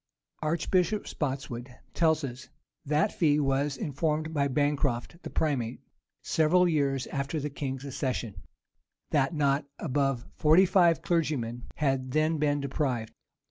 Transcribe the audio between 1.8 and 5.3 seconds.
tells us, that fee was informed by Bancroft, the